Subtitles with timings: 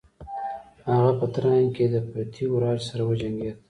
[0.91, 3.57] هغه په تراین کې د پرتیوي راج سره وجنګید.